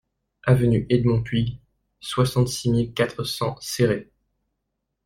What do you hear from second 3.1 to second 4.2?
cents Céret